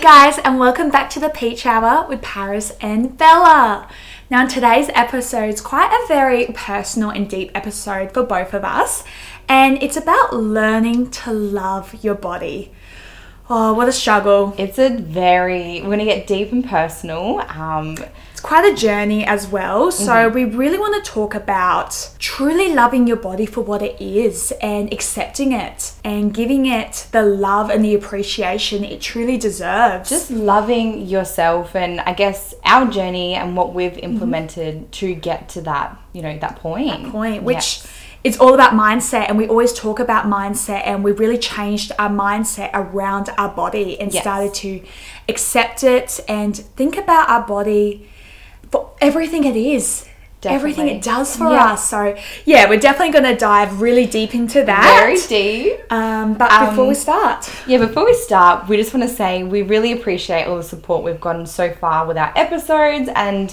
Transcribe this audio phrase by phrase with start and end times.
[0.00, 3.86] Guys, and welcome back to the Peach Hour with Paris and Bella.
[4.30, 9.04] Now, today's episode is quite a very personal and deep episode for both of us,
[9.46, 12.72] and it's about learning to love your body.
[13.52, 14.54] Oh, what a struggle.
[14.56, 17.40] It's a very, we're going to get deep and personal.
[17.48, 17.96] Um,
[18.30, 19.90] It's quite a journey as well.
[19.90, 24.52] So, we really want to talk about truly loving your body for what it is
[24.62, 30.08] and accepting it and giving it the love and the appreciation it truly deserves.
[30.08, 35.60] just loving yourself and I guess our journey and what we've implemented to get to
[35.62, 37.10] that, you know, that point.
[37.10, 37.86] point, which Yes.
[38.22, 42.10] It's all about mindset, and we always talk about mindset, and we really changed our
[42.10, 44.22] mindset around our body and Yes.
[44.22, 44.82] started to
[45.28, 48.06] accept it and think about our body
[48.70, 50.06] for everything it is.
[50.42, 51.72] Everything it does for Yeah.
[51.72, 51.86] us.
[51.86, 52.14] So,
[52.46, 54.98] yeah, we're definitely going to dive really deep into that.
[54.98, 55.92] Very deep.
[55.92, 59.42] Um, but before Um, we start, Yeah, before we start, we just want to say
[59.42, 63.52] we really appreciate all the support we've gotten so far with our episodes and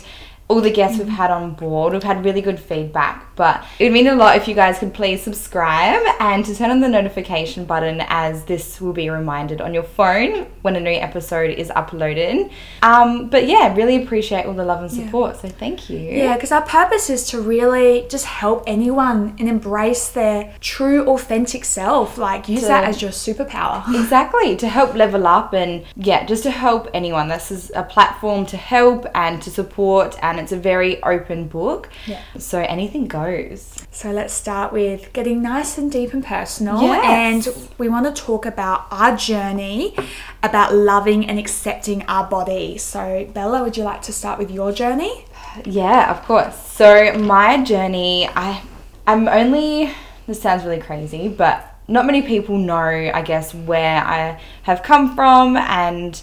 [0.49, 1.91] all the guests we've had on board.
[1.91, 4.93] We've had really good feedback, but it would mean a lot if you guys could
[4.93, 9.73] please subscribe and to turn on the notification button as this will be reminded on
[9.73, 12.49] your phone when a new episode is uploaded.
[12.81, 15.35] Um, but yeah, really appreciate all the love and support.
[15.35, 15.99] So thank you.
[15.99, 21.65] Yeah, because our purpose is to really just help anyone and embrace their true, authentic
[21.65, 22.17] self.
[22.17, 23.83] Like, use To- that as your superpower.
[24.07, 27.27] Exactly, to help level up and yeah, just to help anyone.
[27.27, 31.89] This is a platform to help and to support, and it's a very open book.
[32.05, 32.21] Yeah.
[32.37, 33.85] So anything goes.
[33.91, 36.81] So let's start with getting nice and deep and personal.
[36.81, 37.47] Yes.
[37.47, 39.95] And we want to talk about our journey
[40.43, 42.77] about loving and accepting our body.
[42.77, 45.25] So, Bella, would you like to start with your journey?
[45.65, 46.55] Yeah, of course.
[46.55, 48.61] So my journey, I
[49.05, 49.91] I'm only
[50.27, 55.15] this sounds really crazy, but not many people know, I guess, where I have come
[55.15, 56.21] from and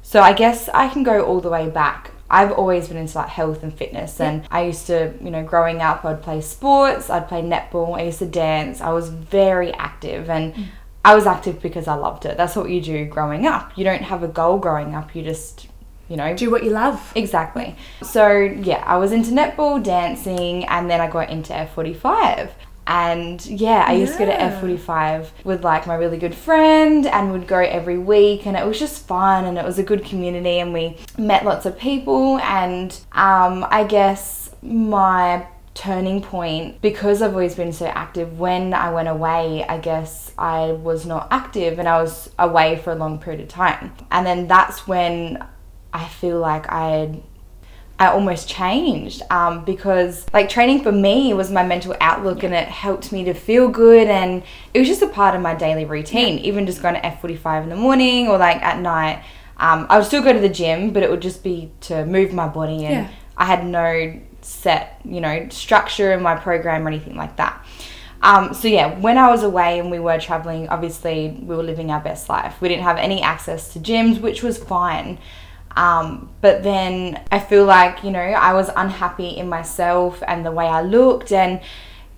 [0.00, 2.10] so I guess I can go all the way back.
[2.32, 5.82] I've always been into like health and fitness and I used to, you know, growing
[5.82, 8.80] up I'd play sports, I'd play netball, I used to dance.
[8.80, 10.64] I was very active and mm.
[11.04, 12.38] I was active because I loved it.
[12.38, 13.76] That's what you do growing up.
[13.76, 15.68] You don't have a goal growing up, you just,
[16.08, 17.12] you know, Do what you love.
[17.14, 17.76] Exactly.
[18.02, 22.50] So yeah, I was into netball, dancing, and then I got into F45.
[22.92, 27.32] And yeah, I used to go to F45 with like my really good friend and
[27.32, 30.58] would go every week and it was just fun and it was a good community
[30.58, 32.38] and we met lots of people.
[32.40, 38.92] And um, I guess my turning point because I've always been so active when I
[38.92, 43.18] went away I guess I was not active and I was away for a long
[43.18, 43.94] period of time.
[44.10, 45.42] And then that's when
[45.94, 47.22] I feel like I
[48.02, 52.66] I almost changed um, because like training for me was my mental outlook and it
[52.66, 54.42] helped me to feel good and
[54.74, 57.68] it was just a part of my daily routine even just going to F45 in
[57.68, 59.22] the morning or like at night
[59.58, 62.32] um, I would still go to the gym but it would just be to move
[62.32, 63.08] my body and Yeah.
[63.36, 67.64] I had no set you know structure in my program or anything like that
[68.24, 71.90] um, so yeah, when I was away and we were traveling, obviously we were living
[71.90, 72.60] our best life.
[72.60, 75.18] We didn't have any access to gyms, which was fine.
[75.76, 80.50] Um, but then I feel like, you know, I was unhappy in myself and the
[80.52, 81.60] way I looked, and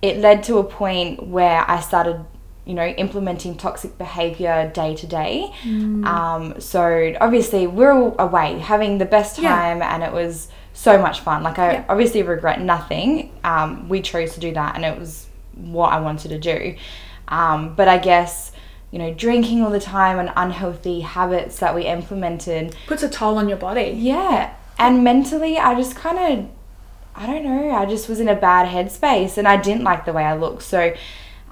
[0.01, 2.23] it led to a point where I started,
[2.65, 5.51] you know, implementing toxic behavior day to day.
[5.63, 9.49] Um, so obviously, we're all away having the best Yeah.
[9.55, 11.41] time, and it was so much fun.
[11.41, 11.83] Like, I Yeah.
[11.87, 13.31] obviously regret nothing.
[13.43, 16.75] Um, we chose to do that, and it was what I wanted to do.
[17.29, 18.51] Um, but I guess,
[18.95, 23.37] you know, drinking all the time and unhealthy habits that we implemented Puts a toll
[23.37, 23.93] on your body.
[23.97, 24.53] yeah.
[24.79, 26.49] And mentally, I just kind of,
[27.13, 30.13] I don't know, I just was in a bad headspace and I didn't like the
[30.13, 30.63] way I looked.
[30.63, 30.93] So,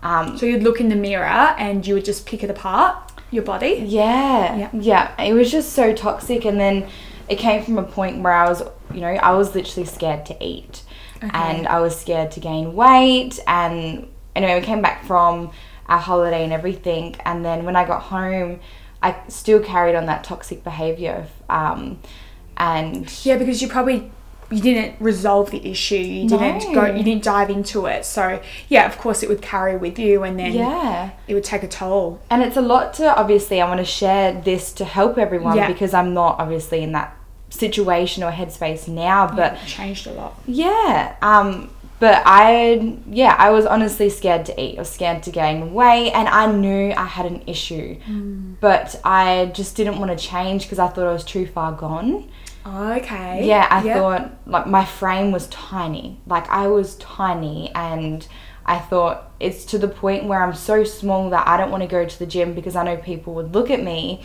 [0.01, 1.25] um, So you'd look in the mirror
[1.57, 2.95] and you would just pick it apart,
[3.29, 3.83] your body.
[3.85, 4.69] yeah, Yeah.
[4.73, 6.45] yeah, it was just so toxic.
[6.45, 6.87] And then
[7.27, 8.63] it came from a point where I was,
[8.93, 10.83] you know, I was literally scared to eat
[11.21, 13.39] and I was scared to gain weight.
[13.47, 15.51] And anyway, we came back from
[15.87, 17.15] our holiday and everything.
[17.25, 18.59] And then when I got home,
[19.01, 21.27] I still carried on that toxic behavior.
[21.49, 21.99] Um,
[22.57, 24.11] and Yeah, because you probably
[24.51, 25.95] you didn't resolve the issue.
[25.95, 26.73] You didn't No.
[26.75, 26.85] go.
[26.93, 28.05] You didn't dive into it.
[28.05, 28.39] So
[28.69, 31.09] yeah, of course, it would carry with you, and then yeah.
[31.27, 32.19] it would take a toll.
[32.29, 35.65] And it's a lot to obviously, I want to share this to help everyone Yeah.
[35.67, 37.15] because I'm not obviously in that
[37.49, 40.39] situation or headspace now, but changed a lot.
[40.45, 41.15] yeah.
[41.23, 41.69] Um,
[42.03, 44.75] but I, yeah, I was honestly scared to eat.
[44.75, 48.55] I was scared to gain weight, and I knew I had an issue, mm.
[48.59, 52.29] but I just didn't want to change because I thought I was too far gone.
[52.67, 53.47] Okay.
[53.47, 53.95] Yeah, I Yep.
[53.97, 56.19] thought like my frame was tiny.
[56.27, 58.27] Like I was tiny and
[58.65, 61.87] I thought it's to the point where I'm so small that I don't want to
[61.87, 64.23] go to the gym because I know people would look at me.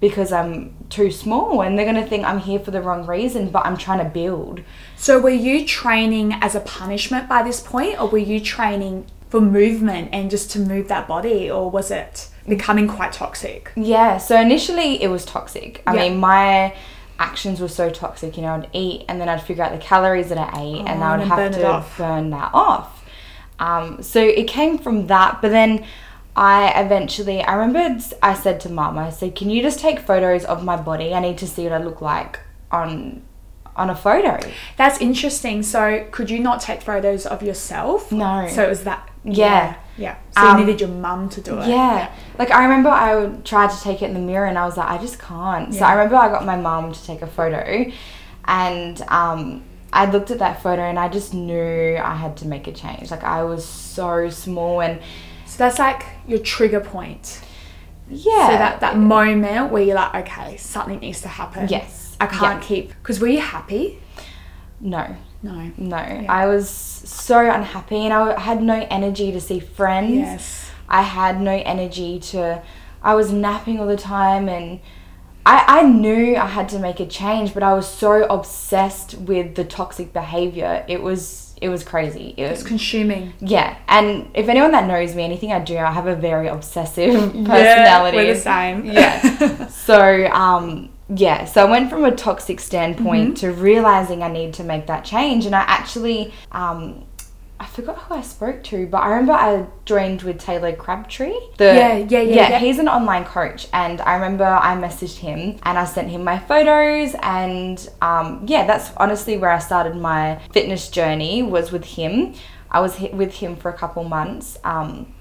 [0.00, 3.50] Because I'm too small and they're going to think I'm here for the wrong reason,
[3.50, 4.60] but I'm trying to build.
[4.96, 9.40] So were you training as a punishment by this point, or were you training for
[9.40, 13.72] movement and just to move that body, or was it becoming quite toxic?
[13.76, 15.82] Yeah, so initially it was toxic.
[15.86, 16.02] I Yeah.
[16.08, 16.74] mean, my
[17.18, 18.36] actions were so toxic.
[18.36, 21.02] You know, I'd eat and then I'd figure out the calories that I ate, and
[21.02, 23.04] Oh, I would have burn to burn that off.
[23.58, 25.84] Um, so it came from that, but then
[26.38, 30.44] I eventually, I remember I said to mum, I said, "Can you just take photos
[30.44, 31.12] of my body?
[31.12, 32.38] I need to see what I look like
[32.70, 33.22] on
[33.74, 34.38] on a photo."
[34.76, 35.62] That's interesting.
[35.64, 35.80] So
[36.12, 38.12] could you not take photos of yourself?
[38.12, 38.46] No.
[38.48, 39.02] So it was that.
[39.24, 39.74] Yeah.
[39.96, 40.14] Yeah.
[40.30, 41.66] So you Um, needed your mum to do it.
[41.68, 42.08] Yeah.
[42.38, 44.76] Like I remember I would try to take it in the mirror and I was
[44.76, 45.74] like, I just can't.
[45.74, 47.64] So I remember I got my mum to take a photo
[48.44, 52.66] and um, I looked at that photo and I just knew I had to make
[52.68, 53.10] a change.
[53.10, 55.00] Like I was so small and
[55.58, 57.40] So that's like your trigger point.
[58.08, 58.46] yeah.
[58.46, 61.66] So that that moment where you're like, okay, something needs to happen.
[61.68, 62.16] Yes.
[62.20, 62.68] I can't Yeah.
[62.68, 62.88] keep.
[62.90, 63.98] Because were you happy?
[64.80, 65.16] No.
[65.42, 65.72] No.
[65.76, 65.96] No.
[66.28, 70.12] I was so unhappy and I had no energy to see friends.
[70.14, 70.70] Yes.
[70.88, 72.62] I had no energy to.
[73.02, 74.78] I was napping all the time, and
[75.44, 79.54] I I knew I had to make a change, but I was so obsessed with
[79.56, 80.84] the toxic behavior.
[80.88, 82.34] It was it was crazy.
[82.36, 83.32] It It's was, consuming.
[83.40, 87.14] yeah, and if anyone that knows me, anything I do, I have a very obsessive
[87.14, 87.48] personality.
[88.18, 88.84] Yeah, we're the same.
[88.84, 89.66] Yeah.
[89.68, 93.46] so, um, yeah, so I went from a toxic standpoint Mm-hmm.
[93.46, 95.46] to realizing I need to make that change.
[95.46, 97.04] And I actually, um,
[97.60, 101.34] I forgot who I spoke to, but I remember I joined with Taylor Crabtree.
[101.56, 102.58] The, Yeah, yeah, yeah, yeah.
[102.58, 103.66] he's an online coach.
[103.72, 107.16] And I remember I messaged him and I sent him my photos.
[107.20, 112.34] And um, yeah, that's honestly where I started my fitness journey was with him.
[112.70, 114.56] I was with him for a couple months.
[114.62, 115.12] Um,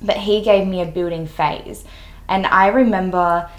[0.00, 1.84] but he gave me a building phase.
[2.28, 3.50] And I remember.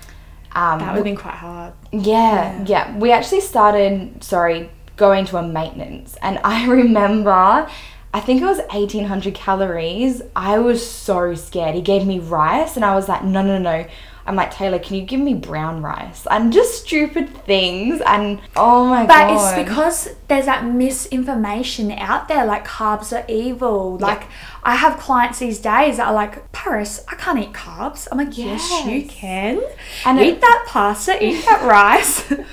[0.53, 1.73] Um, That would have been quite hard.
[1.91, 2.97] yeah, yeah.
[2.97, 6.15] We actually started, sorry, going to a maintenance.
[6.23, 7.69] And I remember,
[8.15, 10.21] I think it was 1800 calories.
[10.37, 11.75] I was so scared.
[11.75, 13.85] He gave me rice, and I was like, no, no, no.
[14.27, 16.25] I'm like, Taylor, can you give me brown rice?
[16.31, 18.01] And just stupid things.
[18.05, 19.57] And oh my But god.
[19.59, 23.97] it's because there's that misinformation out there, like carbs are evil.
[23.99, 24.23] Like
[24.63, 28.07] I have clients these days that are like, Paris, I can't eat carbs.
[28.11, 29.61] I'm like, yes, you can.
[30.05, 32.33] And eat it- that pasta, eat that rice.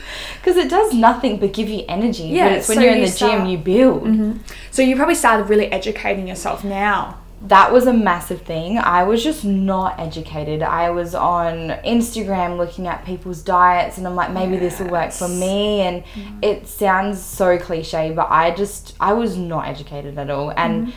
[0.42, 2.24] Because it does nothing but give you energy.
[2.24, 4.02] Yeah, but it's when so you're in the start- gym, you build.
[4.02, 4.38] Mm-hmm.
[4.72, 7.16] so you probably started really educating yourself now.
[7.44, 8.78] That was a massive thing.
[8.78, 10.62] I was just not educated.
[10.62, 15.12] I was on Instagram looking at people's diets and I'm like, maybe this will work
[15.12, 15.80] for me.
[15.80, 16.38] And mm.
[16.40, 20.50] it sounds so cliche, but I just, I was not educated at all.
[20.50, 20.92] And mm.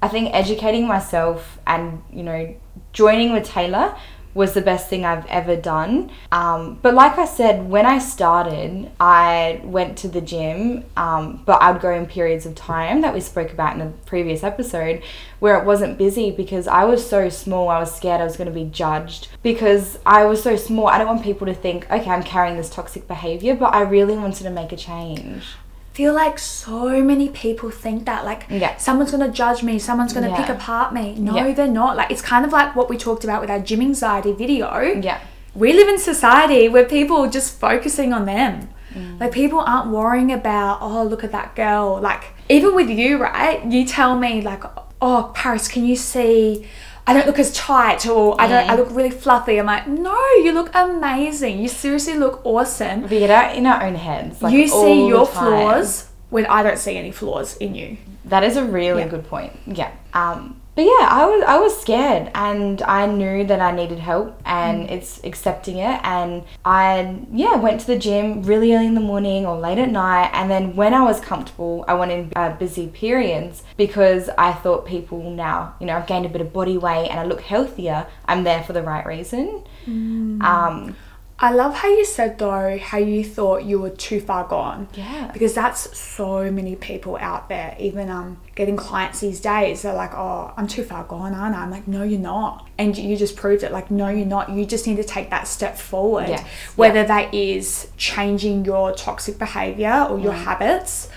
[0.00, 2.56] I think educating myself and, you know,
[2.94, 3.94] joining with Taylor
[4.32, 6.10] was the best thing I've ever done.
[6.30, 11.60] Um, but like I said, when I started, I went to the gym, um, but
[11.60, 15.02] I'd go in periods of time that we spoke about in the previous episode
[15.40, 17.68] where it wasn't busy because I was so small.
[17.68, 20.86] I was scared I was going to be judged because I was so small.
[20.86, 24.16] I don't want people to think, okay, I'm carrying this toxic behavior, but I really
[24.16, 25.44] wanted to make a change.
[25.92, 28.76] Feel like so many people think that like Yeah.
[28.76, 31.52] someone's gonna judge me someone's gonna pick apart me no Yeah.
[31.52, 34.32] they're not like it's kind of like what we talked about with our gym anxiety
[34.32, 35.18] video Yeah.
[35.54, 39.20] we live in society where people are just focusing on them Mm.
[39.20, 43.64] like people aren't worrying about oh look at that girl like even with you right
[43.64, 44.64] you tell me like
[45.00, 46.66] oh paris can you see
[47.10, 48.70] I don't look as tight or I don't.
[48.70, 49.58] I look really fluffy.
[49.58, 51.58] I'm like, no, you look amazing.
[51.58, 53.02] You seriously look awesome.
[53.02, 54.40] We get out in our own heads.
[54.40, 57.96] Like you see your flaws when I don't see any flaws in you.
[58.26, 59.08] That is a really Yeah.
[59.08, 59.52] good point.
[59.66, 59.90] Yeah.
[60.14, 64.40] Um, but yeah, I was I was scared and I knew that I needed help
[64.46, 64.92] and Mm.
[64.92, 69.44] it's accepting it and I yeah went to the gym really early in the morning
[69.44, 72.86] or late at night and then when I was comfortable I went in uh, busy
[72.86, 77.08] periods because I thought people now you know I've gained a bit of body weight
[77.10, 79.62] and I look healthier I'm there for the right reason.
[79.86, 80.42] Mm.
[80.42, 80.96] Um,
[81.42, 84.88] I love how you said though how you thought you were too far gone.
[84.94, 85.30] Yeah.
[85.32, 87.74] Because that's so many people out there.
[87.80, 91.60] Even um getting clients these days, they're like, "Oh, I'm too far gone, aren't I?"
[91.62, 93.72] I'm like, "No, you're not." And you just proved it.
[93.72, 94.50] Like, no, you're not.
[94.50, 96.28] You just need to take that step forward.
[96.28, 96.46] Yes.
[96.76, 100.24] Whether that is changing your toxic behavior or Mm.
[100.24, 101.08] your habits,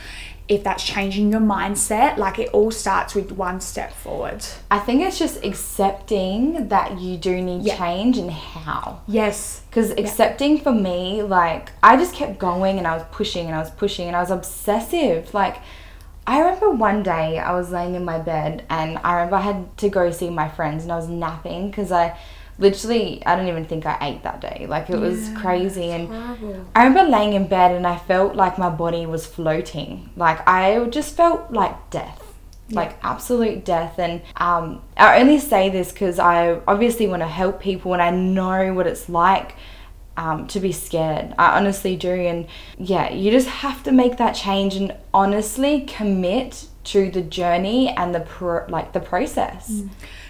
[0.50, 4.46] if that's changing your mindset, like it all starts with one step forward.
[4.70, 7.78] I think it's just accepting that you do need Yeah.
[7.78, 9.00] change and how.
[9.08, 9.62] Yes.
[9.70, 13.60] Because accepting for me, like, I just kept going and I was pushing and I
[13.60, 15.34] was pushing and I was obsessive.
[15.34, 15.58] Like,
[16.26, 19.78] I remember one day I was laying in my bed and I remember I had
[19.78, 22.18] to go see my friends and I was napping because I
[22.58, 24.66] literally, I don't even think I ate that day.
[24.70, 25.92] Like it was crazy.
[25.92, 26.66] And horrible.
[26.76, 30.10] I remember laying in bed and I felt like my body was floating.
[30.16, 32.20] Like I just felt like death.
[32.70, 37.62] Like absolute death, and um, I only say this because I obviously want to help
[37.62, 39.56] people, and I know what it's like
[40.18, 41.36] um, to be scared.
[41.38, 46.68] I honestly do, and yeah, you just have to make that change and honestly commit
[46.86, 49.84] to the journey and the pro- like the process.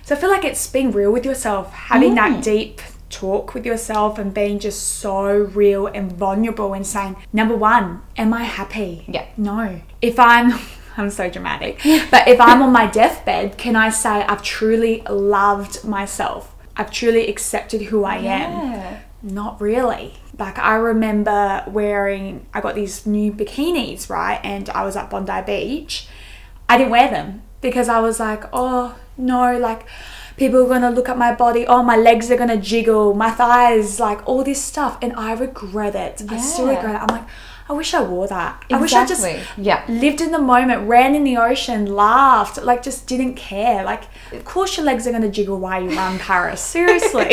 [0.03, 2.15] So I feel like it's being real with yourself, having Mm.
[2.15, 7.55] that deep talk with yourself and being just so real and vulnerable and saying, number
[7.55, 9.05] one, am I happy?
[9.07, 9.25] Yeah.
[9.37, 9.79] No.
[10.01, 10.53] If I'm
[10.97, 11.79] I'm so dramatic.
[12.11, 16.53] but if I'm on my deathbed, can I say I've truly loved myself?
[16.77, 18.97] I've truly accepted who I am.
[19.23, 20.15] Not really.
[20.37, 24.39] Like I remember wearing I got these new bikinis, right?
[24.43, 26.07] And I was at Bondi Beach.
[26.67, 29.85] I didn't wear them because I was like, "Oh, no, like
[30.37, 31.65] people are to look at my body.
[31.67, 35.95] Oh, my legs are to jiggle, my thighs, like all this stuff." And I regret
[35.95, 36.23] it.
[36.29, 37.01] I still regret it.
[37.01, 37.27] I'm like,
[37.69, 38.63] "I wish I wore that.
[38.71, 39.25] I wish I just
[39.57, 39.83] Yeah.
[39.87, 43.83] lived in the moment, ran in the ocean, laughed, like just didn't care.
[43.83, 46.61] Like, of course your legs are going to jiggle while you run Paris.
[46.75, 47.27] Seriously.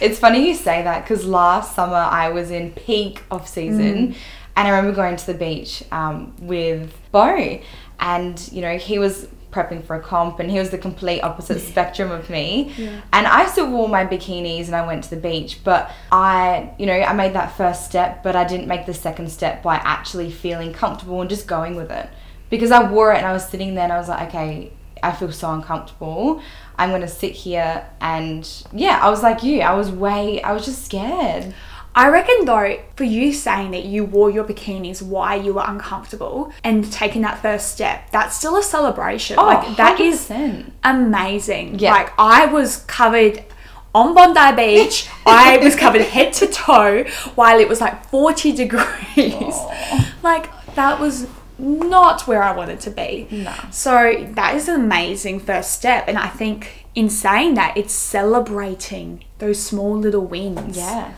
[0.00, 4.14] it's funny you say that because last summer I was in peak off season mm.
[4.56, 7.60] And I remember going to the beach um, with Bo
[8.00, 11.60] and you know he was prepping for a comp and he was the complete opposite
[11.60, 12.74] spectrum of me
[13.12, 16.86] and I still wore my bikinis and I went to the beach but I you
[16.86, 20.30] know I made that first step but I didn't make the second step by actually
[20.30, 22.08] feeling comfortable and just going with it
[22.50, 24.72] because I wore it and I was sitting there and I was like okay
[25.02, 26.42] I feel so uncomfortable.
[26.76, 29.60] I'm gonna sit here and yeah, I was like you.
[29.60, 30.42] I was way.
[30.42, 31.54] I was just scared.
[31.96, 36.52] I reckon though, for you saying that you wore your bikinis while you were uncomfortable
[36.62, 39.36] and taking that first step, that's still a celebration.
[39.36, 40.70] like that is 100%.
[40.84, 41.78] amazing.
[41.78, 41.92] Yeah.
[41.92, 43.42] Like I was covered
[43.94, 45.08] on Bondi Beach.
[45.26, 49.56] I was covered head to toe while it was like 40 degrees.
[50.22, 53.28] Like that was not where I wanted to be.
[53.30, 53.54] No.
[53.70, 56.08] So that is an amazing first step.
[56.08, 60.76] And I think in saying that, it's celebrating those small little wins.
[60.76, 61.14] Yes.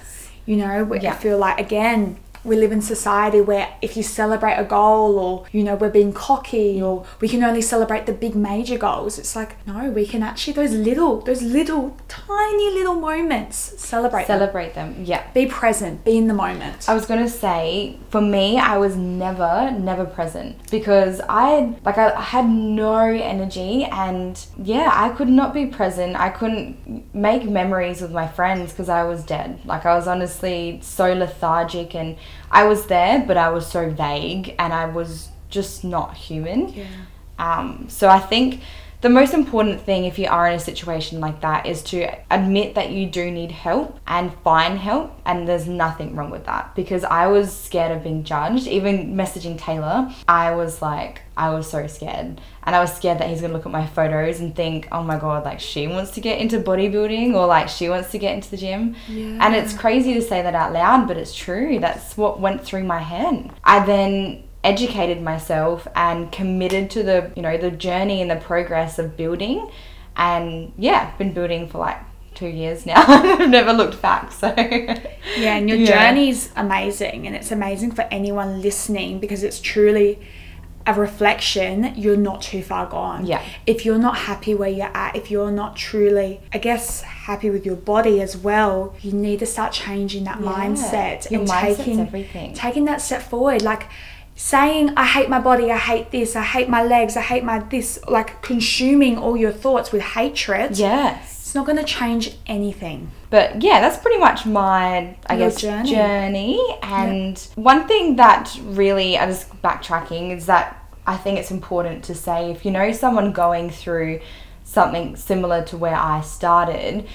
[0.49, 1.13] You know, Yeah.
[1.13, 2.17] I feel like again,
[2.49, 6.13] we live in society where if you celebrate a goal or you know we're being
[6.13, 10.23] cocky or we can only celebrate the big major goals it's like no we can
[10.23, 14.39] actually those little those little tiny little moments celebrate them.
[14.39, 14.97] Celebrate them.
[15.05, 15.23] Yeah.
[15.33, 19.71] be present be in the moment I was gonna say, for me, I was never,
[19.71, 25.67] never present because I like I had no energy, and yeah, I could not be
[25.67, 26.17] present.
[26.17, 29.61] I couldn't make memories with my friends because I was dead.
[29.65, 32.17] Like I was honestly so lethargic, and
[32.51, 36.69] I was there, but I was so vague, and I was just not human.
[36.69, 36.87] yeah
[37.39, 38.63] Um, so I think
[39.01, 42.75] the most important thing if you are in a situation like that is to admit
[42.75, 46.75] that you do need help and find help and there's nothing wrong with that.
[46.75, 48.67] Because I was scared of being judged.
[48.67, 52.41] Even messaging Taylor I was like I was so scared.
[52.65, 55.17] And I was scared that he's gonna look at my photos and think oh my
[55.17, 58.51] god like she wants to get into bodybuilding or like she wants to get into
[58.51, 58.97] the gym.
[59.07, 59.39] Yeah.
[59.47, 61.79] and it's crazy to say that out loud but it's true.
[61.79, 63.53] That's what went through my head.
[63.63, 68.99] I then educated myself and committed to the you know the journey and the progress
[68.99, 69.71] of building
[70.17, 71.99] and yeah been building for like
[72.35, 75.87] two years now i've never looked back so yeah and your Yeah.
[76.11, 80.19] journey's amazing and it's amazing for anyone listening because it's truly
[80.87, 83.43] a reflection you're not too far gone Yeah.
[83.67, 87.65] if you're not happy where you're at if you're not truly i guess happy with
[87.67, 90.47] your body as well you need to start changing that Yeah.
[90.51, 92.55] mindset Your and taking everything.
[92.55, 93.85] taking that step forward like
[94.39, 97.59] saying i hate my body i hate this i hate my legs i hate my
[97.59, 101.41] this like consuming all your thoughts with hatred yes.
[101.41, 103.11] it's not going to change anything.
[103.31, 105.91] But yeah that's pretty much my i Your guess journey.
[105.91, 112.05] journey, and one thing that really i was backtracking is that i think it's important
[112.05, 114.21] to say if you know someone going through
[114.63, 117.09] something similar to where i started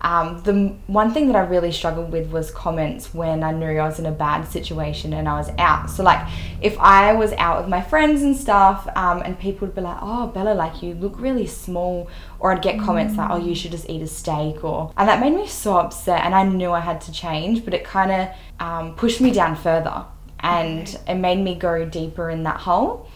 [0.00, 3.86] um, the one thing that I really struggled with was comments when I knew I
[3.86, 5.90] was in a bad situation and I was out.
[5.90, 6.28] So, like,
[6.60, 9.98] if I was out with my friends and stuff, um, and people would be like,
[10.00, 13.72] "Oh, Bella, like you look really small," or I'd get comments like, "Oh, you should
[13.72, 16.24] just eat a steak," or and that made me so upset.
[16.24, 18.28] And I knew I had to change, but it kind of
[18.60, 20.04] um, pushed me down further,
[20.40, 23.08] and it made me go deeper in that hole.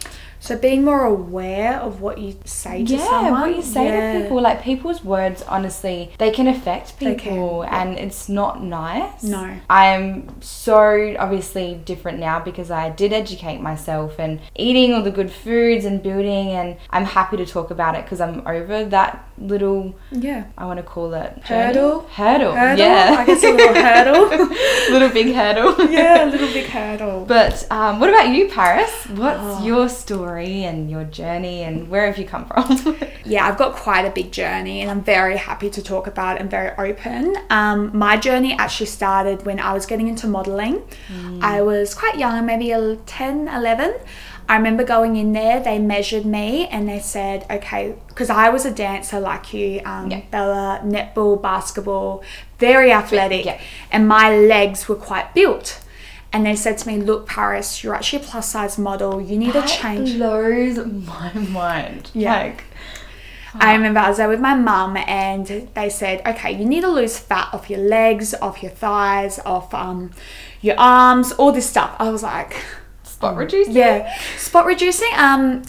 [0.43, 3.31] So being more aware of what you say to yeah, someone.
[3.31, 4.13] what you say Yeah.
[4.13, 7.81] to people, like people's words, honestly, they can affect people, can, yeah.
[7.81, 9.23] and it's not nice.
[9.23, 9.57] No.
[9.69, 15.11] I am so obviously different now because I did educate myself and eating all the
[15.11, 19.25] good foods and building, and I'm happy to talk about it because I'm over that
[19.43, 20.45] little, Yeah.
[20.57, 22.01] I want to call it Hurdle?
[22.01, 22.13] journey?
[22.13, 22.51] Hurdle.
[22.55, 22.85] Hurdle?
[22.85, 23.15] Yeah.
[23.19, 24.29] I guess a little hurdle.
[24.93, 25.91] little big hurdle.
[25.91, 27.25] yeah, a little big hurdle.
[27.25, 28.91] But um, what about you, Paris?
[29.07, 29.65] What's Oh.
[29.65, 32.97] your story and your journey and where have you come from?
[33.25, 36.51] Yeah, I've got quite a big journey and I'm very happy to talk about and
[36.51, 37.35] very open.
[37.49, 40.81] Um, my journey actually started when I was getting into modeling.
[41.41, 42.67] I was quite young, maybe
[43.05, 43.93] 10, 11.
[44.49, 48.65] I remember going in there, they measured me and they said, okay, because I was
[48.65, 50.21] a dancer like you, um, Yeah.
[50.31, 52.23] Bella, netball, basketball,
[52.59, 53.59] very athletic, Yeah.
[53.91, 55.79] and my legs were quite built.
[56.33, 59.21] And they said to me, look, Paris, you're actually a plus size model.
[59.21, 60.17] You need to That change.
[60.17, 62.09] blows my mind.
[62.13, 62.33] Yeah.
[62.35, 62.63] Like,
[63.55, 65.45] I remember I was there with my mum and
[65.75, 69.71] they said, okay, you need to lose fat off your legs, off your thighs, off
[69.75, 70.09] um,
[70.59, 71.95] your arms, all this stuff.
[71.99, 72.55] I was like,
[73.23, 73.73] spot reducing.
[73.75, 75.63] yeah, spot reducing, um,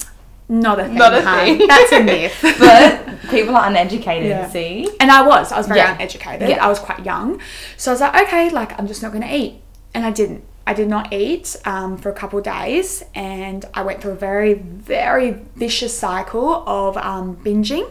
[0.48, 0.94] not a thing.
[0.94, 1.58] Not a hun.
[1.58, 1.66] thing.
[1.72, 2.36] That's a myth.
[2.58, 4.48] But people are uneducated, Yeah.
[4.50, 4.88] see?
[5.00, 5.94] and I was, I was very Yeah.
[5.94, 6.48] uneducated.
[6.48, 6.64] Yeah.
[6.64, 7.40] I was quite young.
[7.76, 9.60] So I was like, okay, like I'm just not going to eat.
[9.94, 10.44] And I didn't.
[10.66, 14.16] I did not eat um, for a couple of days and I went through a
[14.16, 17.86] very, very vicious cycle of um, binging.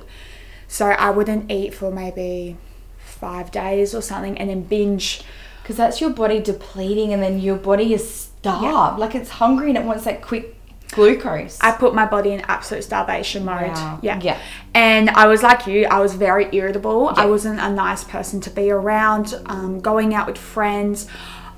[0.67, 2.57] So I wouldn't eat for maybe
[2.97, 5.21] five days or something and then binge.
[5.63, 8.99] Because that's your body depleting and then your body is starved.
[8.99, 10.57] Like it's hungry and it wants that quick
[10.91, 11.57] glucose.
[11.61, 13.69] I put my body in absolute starvation mode.
[13.71, 13.99] Wow.
[14.03, 14.19] Yeah.
[14.21, 14.39] Yeah.
[14.73, 17.09] And I was like you, I was very irritable.
[17.15, 21.07] I wasn't a nice person to be around, um, going out with friends.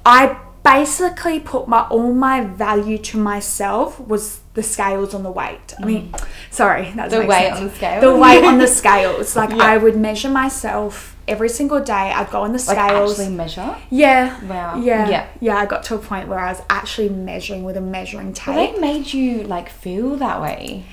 [0.05, 5.73] I basically put my all my value to myself was the scales on the weight.
[5.81, 6.13] I mean,
[6.49, 7.21] sorry, that's Mm.
[7.21, 8.01] The weight on the scale?
[8.01, 9.35] The weight on the scales.
[9.35, 9.57] Like Yeah.
[9.63, 11.93] I would measure myself every single day.
[12.13, 13.11] I'd go on the like scales.
[13.19, 13.75] actually measure.
[13.89, 14.43] yeah.
[14.45, 14.79] Wow.
[14.79, 15.09] Yeah.
[15.09, 15.27] Yeah.
[15.39, 15.57] Yeah.
[15.57, 18.55] I got to a point where I was actually measuring with a measuring tape.
[18.55, 20.83] Well, they made you like feel that way.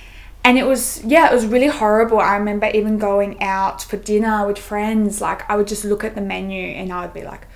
[0.44, 4.44] and it was yeah it was really horrible i remember even going out for dinner
[4.48, 7.46] with friends like i would just look at the menu and i would be like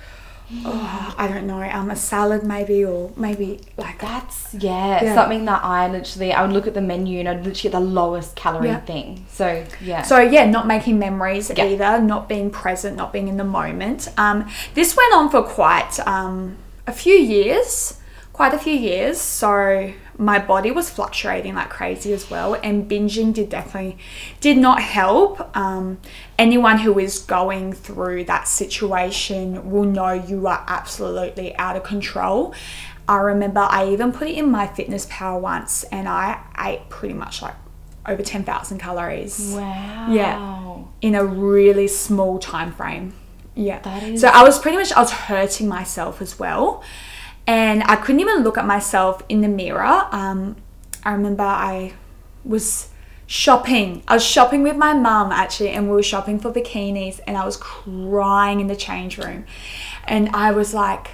[0.65, 5.13] oh i don't know um a salad maybe or maybe like That's yeah, Yeah.
[5.15, 7.79] something that I literally I would look at the menu and I'd literally get the
[7.81, 8.79] lowest calorie Yeah.
[8.79, 9.25] thing.
[9.29, 10.03] So yeah.
[10.03, 11.65] so yeah not making memories Yeah.
[11.65, 15.99] either not being present not being in the moment um this went on for quite
[16.07, 16.55] um
[16.87, 17.99] a few years
[18.31, 23.33] quite a few years so my body was fluctuating like crazy as well and binging
[23.33, 23.97] did definitely
[24.39, 25.99] did not help um,
[26.39, 32.53] anyone who is going through that situation will know you are absolutely out of control
[33.07, 37.55] i remember i even put it in MyFitnessPal once and i ate pretty much like
[38.07, 40.07] over 10000 calories wow.
[40.09, 40.77] Yeah.
[41.01, 43.13] in a really small time frame.
[43.53, 43.79] Yeah.
[43.79, 46.83] That is- So I was pretty much I was hurting myself as well.
[47.47, 50.07] And I couldn't even look at myself in the mirror.
[50.11, 50.57] Um,
[51.03, 51.93] I remember I
[52.43, 52.89] was
[53.25, 54.03] shopping.
[54.07, 57.45] I was shopping with my mum actually, and we were shopping for bikinis, and I
[57.45, 59.45] was crying in the change room.
[60.03, 61.09] And I was like,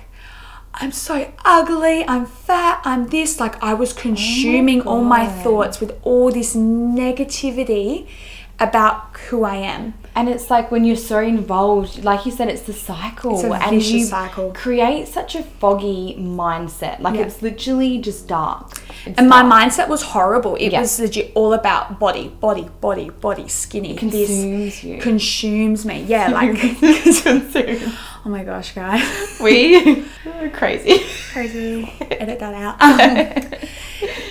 [0.75, 3.39] I'm so ugly, I'm fat, I'm this.
[3.39, 8.07] Like, I was consuming all my thoughts with all this negativity
[8.59, 9.93] about who I am.
[10.15, 13.51] And it's like when you're so involved, like you said, it's the cycle, It's a
[13.53, 14.51] and you cycle.
[14.53, 16.99] create such a foggy mindset.
[16.99, 17.21] Like Yeah.
[17.25, 18.79] it's literally just dark.
[19.05, 19.53] It's And my dark.
[19.71, 20.55] mindset was horrible.
[20.57, 20.81] It Yeah.
[20.81, 23.93] was legit all about body, body, body, body, skinny.
[23.93, 24.97] this consumes you.
[24.99, 26.03] consumes me.
[26.07, 26.59] Yeah, like
[28.25, 29.39] oh my gosh, guys.
[29.41, 30.99] we are crazy.
[31.31, 31.91] Crazy.
[32.11, 32.75] Edit that out.
[32.81, 33.59] Um,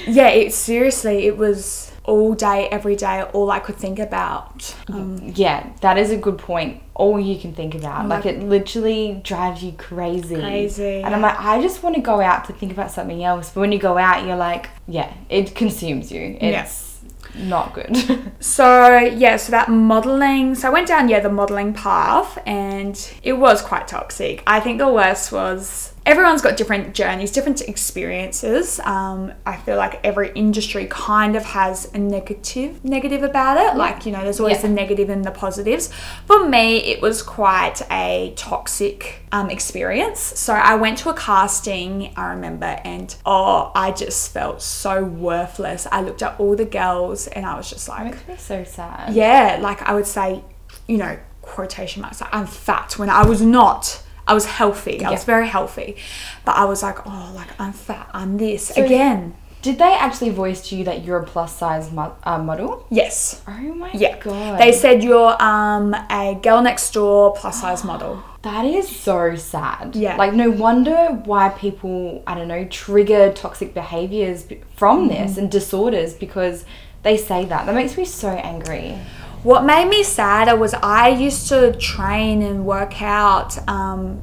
[0.07, 4.75] yeah, it seriously, it was all day, every day, all I could think about.
[4.89, 6.83] Um, Yeah, that is a good point.
[6.95, 8.09] All you can think about.
[8.09, 10.35] Like like- it literally drives you crazy.
[10.37, 11.03] Crazy.
[11.03, 13.51] And I'm like, I just want to go out to think about something else.
[13.51, 16.37] But when you go out, you're like, yeah, it consumes you.
[16.41, 16.63] Yeah.
[16.65, 17.01] It's
[17.37, 17.97] not good.
[18.41, 20.57] So yeah, so that modeling.
[20.57, 24.43] So I went down yeah the modeling path, and it was quite toxic.
[24.47, 28.81] I think the worst was everyone's got different journeys, different experiences.
[28.81, 33.77] Um, I feel like every industry kind of has a negative negative about it.
[33.77, 34.63] Like you know, there's always Yeah.
[34.63, 35.91] the negative and the positives.
[36.27, 40.19] For me, it was quite a toxic um, experience.
[40.21, 42.13] So I went to a casting.
[42.17, 45.87] I remember, and oh, I just felt so worthless.
[45.93, 48.17] I looked at all the girls, and I was just like.
[48.39, 49.15] So sad.
[49.15, 50.43] Yeah, like I would say,
[50.89, 54.02] you know, quotation marks, like I'm fat when I was not.
[54.27, 55.05] I was healthy.
[55.05, 55.97] I was very healthy.
[56.45, 58.09] But I was like, oh, like I'm fat.
[58.15, 58.69] I'm this.
[58.69, 59.35] So- Again.
[59.63, 62.85] Did they actually voice to you that you're a plus size mo- uh, model?
[62.91, 63.43] Yes.
[63.47, 64.19] Oh my Yeah.
[64.19, 64.59] god.
[64.59, 68.23] They said you're um a girl next door plus size model.
[68.43, 69.95] That is so sad.
[69.95, 70.17] Yeah.
[70.17, 75.15] Like, no wonder why people, I don't know, trigger toxic behaviors from Mm-hmm.
[75.15, 76.65] this and disorders because
[77.05, 77.67] they say that.
[77.67, 78.99] That makes me so angry.
[79.43, 84.23] What made me sadder was I used to train and work out um,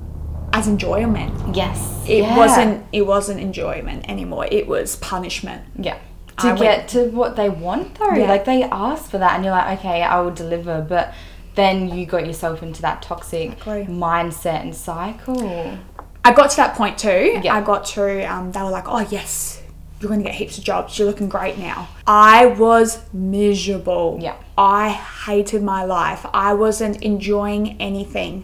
[0.53, 1.55] as enjoyment.
[1.55, 2.03] Yes.
[2.08, 2.38] It Yeah.
[2.38, 2.86] wasn't.
[2.93, 4.47] It wasn't enjoyment anymore.
[4.49, 5.63] It was punishment.
[5.77, 5.97] Yeah.
[6.38, 8.13] I To went- get to what they want though.
[8.13, 8.27] Yeah.
[8.29, 10.79] Like they ask for that and you're like, okay, I will deliver.
[10.88, 11.13] But
[11.55, 15.77] then you got yourself into that toxic mindset and cycle.
[16.23, 17.41] I got to that point too.
[17.43, 17.55] Yeah.
[17.55, 18.23] I got to.
[18.23, 19.62] Um, they were like, "Oh yes,
[19.99, 20.97] you're going to get heaps of jobs.
[20.97, 24.17] You're looking great now." I was miserable.
[24.21, 24.35] Yeah.
[24.57, 26.25] I hated my life.
[26.33, 28.43] I wasn't enjoying anything.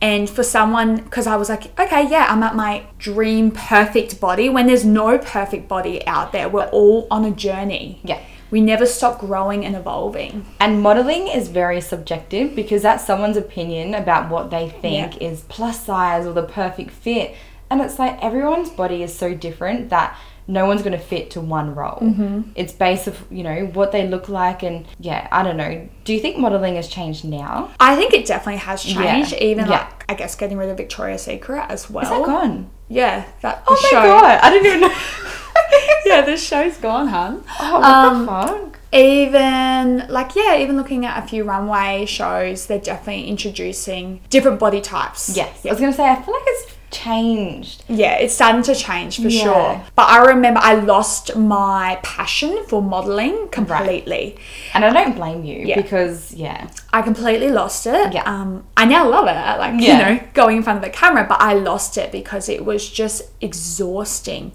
[0.00, 4.48] And for someone, because I was like, okay, yeah, I'm at my dream perfect body
[4.48, 6.48] when there's no perfect body out there.
[6.48, 8.00] We're all on a journey.
[8.02, 8.20] Yeah.
[8.50, 10.44] We never stop growing and evolving.
[10.58, 15.28] And modeling is very subjective because that's someone's opinion about what they think Yeah.
[15.28, 17.34] is plus size or the perfect fit.
[17.70, 20.16] And it's like everyone's body is so different that
[20.48, 21.98] no one's going to fit to one role.
[22.02, 22.50] Mm-hmm.
[22.54, 25.88] It's based of, you know, what they look like and yeah, I don't know.
[26.04, 27.70] Do you think modeling has changed now?
[27.80, 29.32] I think it definitely has changed.
[29.32, 29.38] Yeah.
[29.38, 29.70] Even Yeah.
[29.78, 32.04] like, I guess, getting rid of Victoria's Secret as well.
[32.04, 32.70] Is that gone?
[32.88, 34.02] Yeah, that Oh my show.
[34.02, 34.94] god, I didn't even know.
[36.04, 37.42] yeah, this show's gone, hun.
[37.60, 38.78] oh, what Um, the fuck?
[38.92, 44.80] Even like yeah, even looking at a few runway shows, they're definitely introducing different body
[44.80, 45.34] types.
[45.36, 45.64] Yes.
[45.64, 47.82] I was going to say, I feel like it's changed.
[47.88, 49.42] Yeah, it's starting to change for Yeah.
[49.42, 49.84] sure.
[49.96, 54.36] But I remember I lost my passion for modeling completely.
[54.74, 55.76] And I don't blame you Yeah.
[55.76, 56.68] because, yeah.
[56.92, 58.12] I completely lost it.
[58.12, 58.22] Yeah.
[58.24, 60.10] Um, I now love it, like Yeah.
[60.10, 61.24] you know, going in front of the camera.
[61.28, 64.52] But I lost it because it was just exhausting.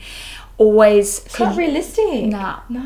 [0.58, 2.26] Always, It's not realistic.
[2.26, 2.62] Nah.
[2.68, 2.82] No.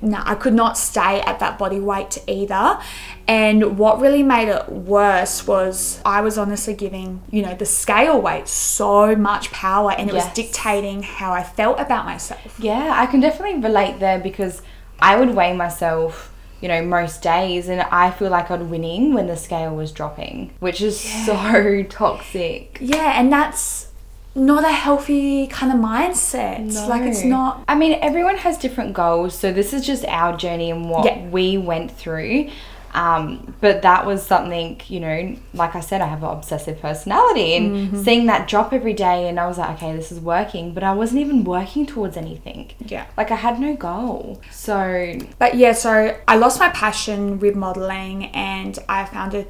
[0.00, 2.80] no, I could not stay at that body weight either.
[3.28, 8.20] And what really made it worse was I was honestly giving, you know, the scale
[8.20, 12.58] weight so much power and it was dictating how I felt about myself.
[12.58, 14.62] Yeah, I can definitely relate there because
[14.98, 16.32] I would weigh myself,
[16.62, 20.52] you know, most days and I feel like I'd winning when the scale was dropping,
[20.60, 22.78] which is so toxic.
[22.80, 23.85] Yeah, and that's
[24.36, 26.72] not a healthy kind of mindset.
[26.88, 30.70] Like it's not I mean, everyone has different goals, so this is just our journey
[30.70, 31.26] and what Yeah.
[31.28, 32.50] we went through.
[32.94, 37.54] Um, but that was something, you know, like I said, I have an obsessive personality
[37.54, 38.02] and Mm-hmm.
[38.04, 40.94] seeing that drop every day, and I was like, okay, this is working, but I
[40.94, 42.70] wasn't even working towards anything.
[42.86, 43.04] Yeah.
[43.18, 44.40] Like I had no goal.
[44.50, 49.44] So, But yeah, so I lost my passion with modeling and I found a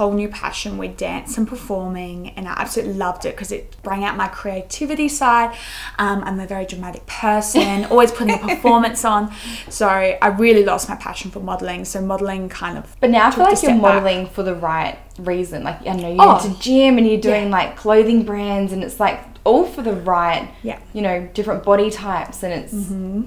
[0.00, 4.02] whole new passion with dance and performing and I absolutely loved it because it brought
[4.02, 5.54] out my creativity side.
[5.98, 9.30] Um, I'm a very dramatic person, always putting a performance on.
[9.68, 11.84] So I really lost my passion for modeling.
[11.84, 13.82] So modeling kind of but now I feel like you're back.
[13.82, 15.64] modeling for the right reason.
[15.64, 16.38] Like, I know you're Oh.
[16.46, 17.58] into gym and you're doing Yeah.
[17.58, 20.78] like clothing brands, and it's like all for the right, Yeah.
[20.94, 22.72] you know, different body types, and it's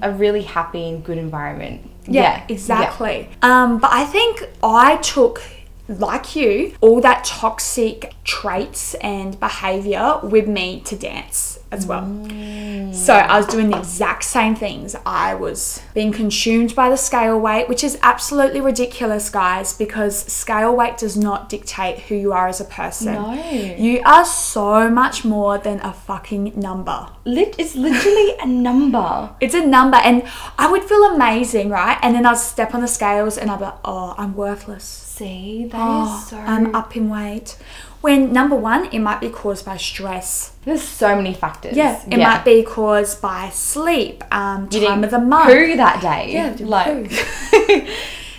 [0.02, 1.88] a really happy and good environment.
[2.08, 3.28] Yeah, exactly.
[3.42, 5.40] Um, but I think I took,
[5.86, 12.04] like you, all that toxic traits and behavior with me to dance as well.
[12.04, 13.26] So mm.
[13.26, 14.96] I was doing the exact same things.
[15.04, 20.74] I was being consumed by the scale weight, which is absolutely ridiculous, guys, because scale
[20.74, 23.14] weight does not dictate who you are as a person.
[23.14, 23.34] No.
[23.34, 27.08] You are so much more than a fucking number.
[27.24, 29.34] Lit- it's literally a number.
[29.40, 30.22] It's a number, and
[30.56, 31.98] I would feel amazing, right?
[32.02, 35.03] And then I'd step on the scales and I'd be like, oh, I'm worthless.
[35.16, 36.36] See, that is Oh, so.
[36.38, 37.56] I'm up in weight.
[38.00, 40.56] When number one, it might be caused by stress.
[40.64, 41.76] There's so many factors.
[41.76, 45.52] Yeah, it might be caused by sleep, um, time of the month.
[45.52, 46.32] poo that day.
[46.32, 47.12] Yeah, like.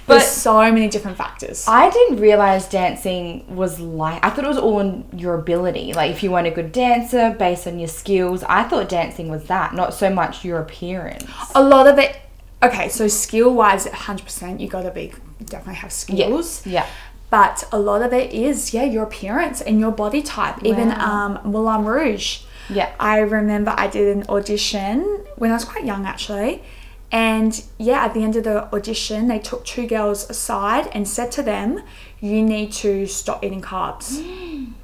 [0.08, 1.66] There's so many different factors.
[1.68, 4.24] I didn't realize dancing was like.
[4.24, 5.94] I thought it was all on your ability.
[5.94, 9.46] Like if you weren't a good dancer based on your skills, I thought dancing was
[9.46, 11.24] that, not so much your appearance.
[11.56, 12.18] a lot of it.
[12.62, 16.66] Okay, so skill wise, 100%, you gotta be definitely have skills.
[16.66, 16.88] Yeah.
[17.30, 20.64] But a lot of it is, yeah, your appearance and your body type.
[20.64, 22.42] Even um, Moulin Rouge.
[22.70, 22.94] Yeah.
[23.00, 25.02] I remember I did an audition
[25.36, 26.64] when I was quite young actually.
[27.12, 31.32] And yeah, at the end of the audition, they took two girls aside and said
[31.34, 31.82] to them,
[32.20, 34.22] You need to stop eating carbs.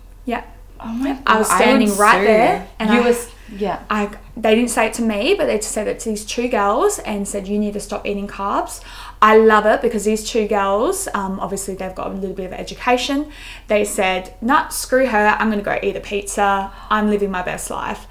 [0.26, 0.44] yeah.
[0.80, 1.24] Oh my god.
[1.26, 2.26] I was standing right sue.
[2.26, 3.84] there and you I- was yeah.
[3.90, 7.00] I they didn't say it to me, but they said it to these two girls
[7.00, 8.82] and said you need to stop eating carbs.
[9.24, 12.54] I love it because these two girls, um, obviously they've got a little bit of
[12.54, 13.32] education.
[13.68, 15.36] They said, "Nah, screw her.
[15.40, 16.72] I'm gonna go eat a pizza.
[16.90, 18.08] I'm living my best life."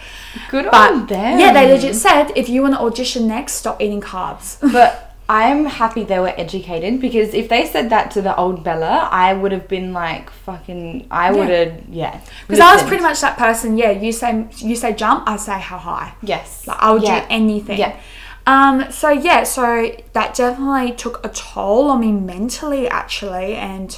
[0.50, 1.40] Good But on them.
[1.40, 5.66] yeah, they legit said, "If you want to audition next, stop eating carbs." But I'm
[5.66, 9.52] happy they were educated because if they said that to the old Bella, I would
[9.52, 11.06] have been like fucking.
[11.10, 12.20] I would have yeah.
[12.46, 13.76] Because I was pretty much that person.
[13.78, 16.12] Yeah, you say you say jump, I say how high.
[16.22, 16.66] yes.
[16.68, 17.20] Like I would Yeah.
[17.20, 17.78] do anything.
[17.78, 17.94] Yeah.
[18.50, 23.96] Um, so yeah, so that definitely took a toll on me mentally actually and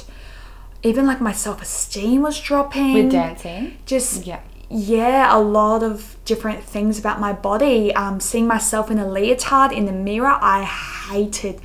[0.83, 2.93] even like my self-esteem was dropping.
[2.93, 3.77] With dancing.
[3.85, 4.41] Just Yeah.
[4.69, 7.95] yeah, a lot of different things about my body.
[7.95, 10.63] Um, seeing myself in a leotard in the mirror, I
[11.09, 11.59] hated.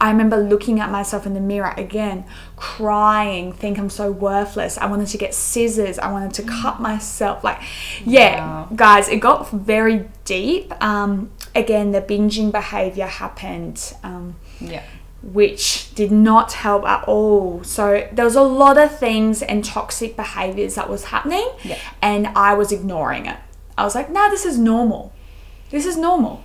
[0.00, 2.24] I remember looking at myself in the mirror again,
[2.56, 4.76] crying, think I'm so worthless.
[4.76, 5.98] I wanted to get scissors.
[5.98, 7.42] I wanted to cut myself.
[7.42, 7.60] Like,
[8.04, 8.68] yeah, Wow.
[8.74, 10.72] guys, it got very deep.
[10.82, 13.94] Um, again, the binging behavior happened.
[14.02, 14.82] Um, Yeah.
[15.32, 17.62] which did not help at all.
[17.64, 21.76] So there was a lot of things and toxic behaviors that was happening, Yeah.
[22.02, 23.36] and I was ignoring it.
[23.78, 25.12] I was like, "No, this is normal.
[25.70, 26.42] This is normal."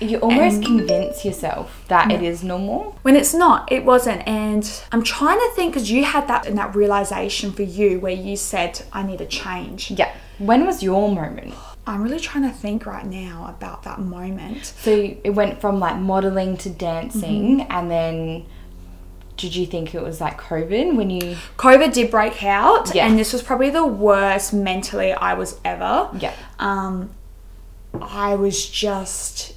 [0.00, 2.96] You almost And- convince yourself that it is normal.
[3.02, 4.26] When it's not, it wasn't.
[4.28, 8.12] And I'm trying to think because you had that and that realization for you where
[8.12, 10.10] you said, "I need a change." Yeah.
[10.38, 11.54] When was your moment?
[11.88, 14.64] I'm really trying to think right now about that moment.
[14.66, 14.90] So
[15.24, 18.46] it went from like modeling to dancing, and then
[19.36, 21.36] did you think it was like COVID when you?
[21.56, 23.06] COVID did break out, Yeah.
[23.06, 26.10] and this was probably the worst mentally I was ever.
[26.18, 26.34] Yeah.
[26.58, 27.10] um,
[28.00, 29.54] I was just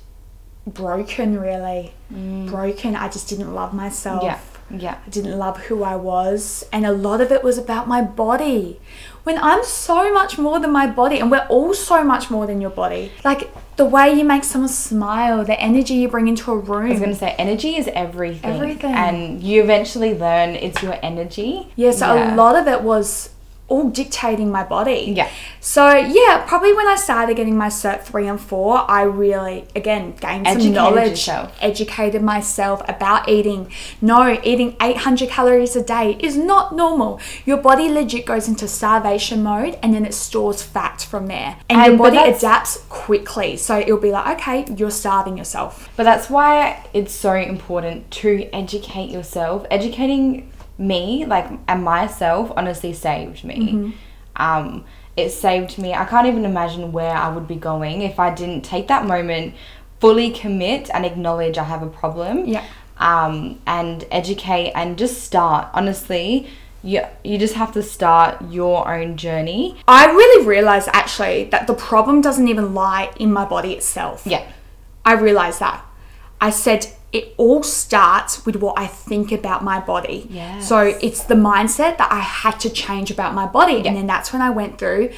[0.66, 1.94] broken, really.
[2.10, 2.96] Broken.
[2.96, 4.22] I just didn't love myself.
[4.22, 4.26] Mm.
[4.26, 4.40] Yeah.
[4.78, 4.98] Yeah.
[5.06, 6.64] I didn't love who I was.
[6.72, 8.80] And a lot of it was about my body.
[9.24, 12.60] When I'm so much more than my body, and we're all so much more than
[12.60, 13.12] your body.
[13.24, 16.88] Like the way you make someone smile, the energy you bring into a room.
[16.88, 18.52] I was gonna say energy is everything.
[18.52, 18.94] Everything.
[18.94, 21.72] And you eventually learn it's your energy.
[21.76, 22.34] Yeah, so Yeah.
[22.34, 23.30] a lot of it was
[23.72, 25.14] all dictating my body.
[25.16, 25.30] Yeah.
[25.62, 30.14] So yeah, probably when I started getting my cert three and four, I really again
[30.20, 31.56] gained some knowledge, yourself.
[31.62, 33.72] educated myself about eating.
[34.02, 37.20] No, eating 800 calories a day is not normal.
[37.46, 41.58] Your body legit goes into starvation mode and then it stores fat from there.
[41.70, 43.56] And, And- your body adapts quickly.
[43.56, 45.90] So it'll be like, okay, you're starving yourself.
[45.96, 49.66] But that's why it's so important to educate yourself.
[49.72, 50.51] Educating
[50.82, 53.56] me, like, and myself, honestly saved me.
[53.56, 53.92] Mm-hmm.
[54.36, 55.94] Um, it saved me.
[55.94, 59.54] I can't even imagine where I would be going if I didn't take that moment,
[60.00, 62.46] fully commit, and acknowledge I have a problem.
[62.46, 62.66] Yeah.
[62.98, 65.70] Um, and educate and just start.
[65.74, 66.48] Honestly,
[66.84, 69.78] you you just have to start your own journey.
[69.88, 74.24] I really realized actually that the problem doesn't even lie in my body itself.
[74.26, 74.46] Yeah.
[75.04, 75.84] I realized that.
[76.40, 80.28] I said it all starts with what I think about my body.
[80.30, 80.68] Yes.
[80.68, 83.74] So it's the mindset that I had to change about my body.
[83.74, 83.88] Yeah.
[83.90, 85.12] And then that's when I went through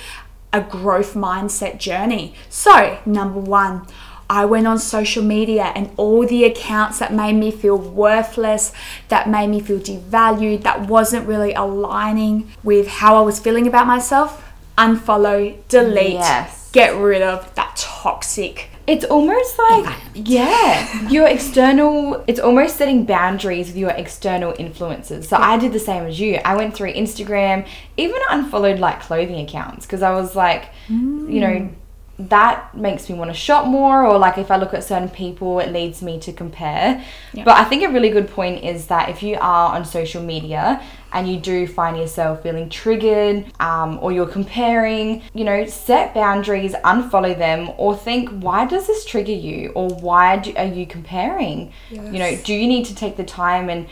[0.51, 2.33] a growth mindset journey.
[2.49, 3.85] So, number one,
[4.29, 8.71] I went on social media and all the accounts that made me feel worthless,
[9.09, 13.85] that made me feel devalued, that wasn't really aligning with how I was feeling about
[13.85, 14.43] myself,
[14.77, 16.69] unfollow, delete, Yes.
[16.71, 22.23] get rid of that toxic It's almost like yeah, your external.
[22.27, 25.27] It's almost setting boundaries with your external influences.
[25.27, 26.35] So I did the same as you.
[26.43, 27.65] I went through Instagram,
[27.95, 31.73] even unfollowed like clothing accounts because I was like, you know, mm.
[32.19, 34.05] That makes me want to shop more.
[34.05, 37.03] Or like if I look at certain people, it leads me to compare.
[37.33, 37.43] Yeah.
[37.43, 40.81] But I think a really good point is that if you are on social media
[41.11, 46.73] and you do find yourself feeling triggered um, or you're comparing, you know, set boundaries,
[46.83, 49.71] unfollow them, or think, why does this trigger you?
[49.75, 51.71] Or why do, are you comparing?
[51.89, 53.87] You know, do you need to take the time and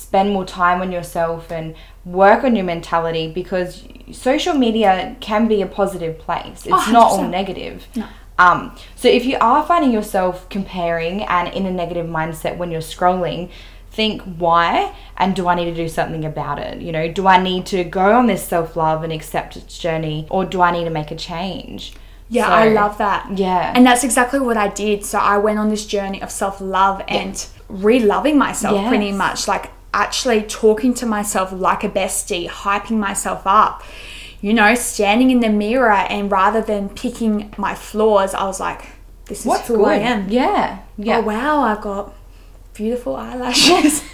[0.00, 5.62] spend more time on yourself and work on your mentality because social media can be
[5.62, 6.66] a positive place.
[6.66, 7.86] It's Oh, not all negative.
[7.94, 8.06] No.
[8.38, 12.80] Um, so if you are finding yourself comparing and in a negative mindset when you're
[12.80, 13.50] scrolling,
[13.90, 16.80] think why and do I need to do something about it?
[16.80, 20.44] You know, do I need to go on this self love and acceptance journey or
[20.46, 21.92] do I need to make a change?
[22.30, 23.36] Yeah, So- I love that.
[23.36, 23.72] Yeah.
[23.74, 25.04] And that's exactly what I did.
[25.04, 28.88] So I went on this journey of self love and re loving myself Yes.
[28.88, 29.46] pretty much.
[29.48, 33.82] Like actually talking to myself like a bestie, hyping myself up,
[34.40, 35.92] you know, standing in the mirror.
[35.92, 38.86] And rather than picking my flaws, I was like,
[39.26, 39.88] this is What's who good?
[39.88, 40.28] I am.
[40.28, 40.80] Yeah.
[40.96, 41.18] Yeah.
[41.18, 42.14] Oh, wow, I've got
[42.74, 44.02] beautiful eyelashes.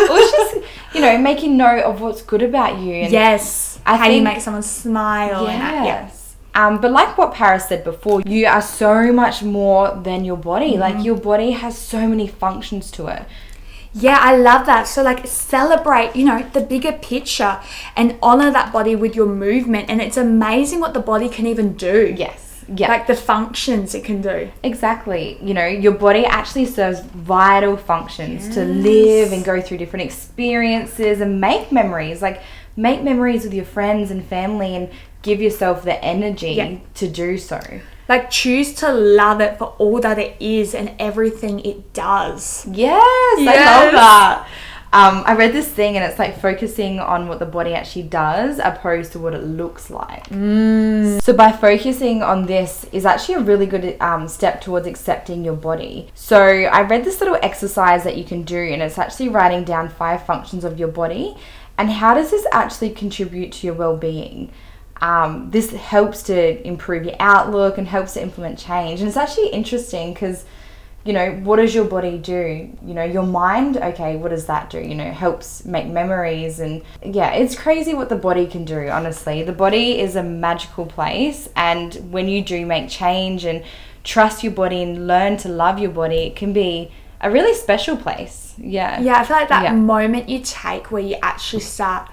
[0.00, 2.94] It was just, you know, making note of what's good about you.
[2.94, 3.80] And yes.
[3.84, 5.44] I How you make someone smile.
[5.44, 5.84] Yeah.
[5.84, 6.36] Yes.
[6.54, 10.72] Um, but like what Paris said before, you are so much more than your body.
[10.72, 10.80] Mm-hmm.
[10.80, 13.24] Like your body has so many functions to it.
[13.92, 14.86] Yeah, I love that.
[14.86, 17.58] So, like, celebrate, you know, the bigger picture
[17.96, 19.88] and honor that body with your movement.
[19.90, 22.14] And it's amazing what the body can even do.
[22.16, 22.44] Yes.
[22.74, 22.88] Yeah.
[22.88, 24.50] Like the functions it can do.
[24.62, 25.38] exactly.
[25.42, 31.22] You know, your body actually serves vital functions to live and go through different experiences
[31.22, 32.20] and make memories.
[32.20, 32.42] Like
[32.76, 34.90] make memories with your friends and family and
[35.22, 36.76] give yourself the energy Yeah.
[36.96, 37.58] to do so.
[38.08, 42.66] Like choose to love it for all that it is and everything it does.
[42.70, 43.02] Yes,
[43.38, 44.48] I love that.
[44.90, 48.58] Um, I read this thing and it's like focusing on what the body actually does
[48.58, 50.26] opposed to what it looks like.
[51.20, 55.56] So by focusing on this is actually a really good um, step towards accepting your
[55.56, 56.08] body.
[56.14, 59.90] So I read this little exercise that you can do and it's actually writing down
[59.90, 61.36] five functions of your body
[61.76, 64.50] and how does this actually contribute to your well-being.
[65.00, 69.00] Um, this helps to improve your outlook and helps to implement change.
[69.00, 70.44] And it's actually interesting because
[71.04, 72.68] you know, what does your body do?
[72.84, 74.78] You know, your mind, okay, what does that do?
[74.78, 79.42] You know, helps make memories and yeah, it's crazy what the body can do, honestly.
[79.42, 83.64] The body is a magical place and when you do make change and
[84.04, 86.90] trust your body and learn to love your body, it can be
[87.22, 88.52] a really special place.
[88.58, 89.00] Yeah.
[89.00, 89.72] Yeah, I feel like that Yeah.
[89.72, 92.10] moment you take where you actually start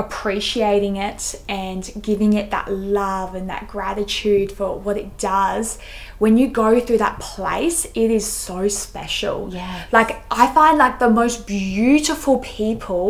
[0.00, 5.78] appreciating it and giving it that love and that gratitude for what it does.
[6.20, 9.48] When you go through that place, it is so special.
[9.52, 9.84] Yeah.
[9.90, 13.06] Like I find like the most beautiful people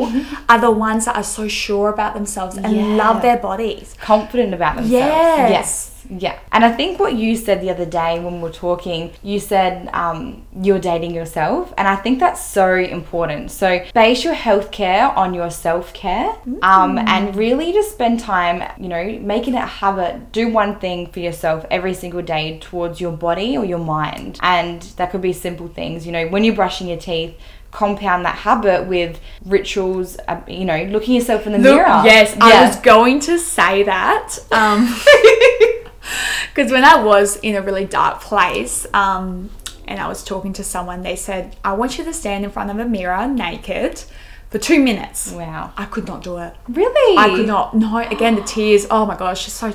[0.49, 2.85] are the ones that are so sure about themselves and Yeah.
[3.05, 3.95] love their bodies.
[4.01, 4.93] confident about themselves.
[4.93, 5.51] Yes.
[5.59, 5.87] Yes.
[6.25, 6.37] Yeah.
[6.51, 9.89] And I think what you said the other day when we were talking, you said
[9.93, 11.73] um, you're dating yourself.
[11.79, 13.53] And I think that's so important.
[13.53, 16.31] So base your health care on your self care
[16.63, 20.33] um, and really just spend time, you know, making it a habit.
[20.33, 24.39] Do one thing for yourself every single day towards your body or your mind.
[24.43, 27.35] And that could be simple things, you know, when you're brushing your teeth,
[27.71, 32.03] compound that habit with rituals, uh, you know, looking yourself in the Look, mirror.
[32.05, 34.39] yes, I was going to say that.
[34.51, 34.87] Um,
[36.55, 39.51] because when I was in a really dark place, um,
[39.87, 42.71] and I was talking to someone, they said, "I want you to stand in front
[42.71, 44.03] of a mirror naked
[44.49, 45.73] for two minutes." Wow.
[45.77, 46.55] I could not do it.
[46.69, 47.19] Really?
[47.19, 47.75] I could not.
[47.75, 48.87] No, again, the tears.
[48.91, 49.73] Oh my gosh, just so